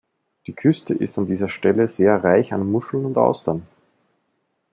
[0.47, 3.67] Die Küste ist an dieser Stelle sehr reich an Muscheln und Austern.